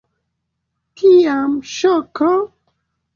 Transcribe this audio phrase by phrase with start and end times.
[1.01, 2.31] Tiam ŝoko.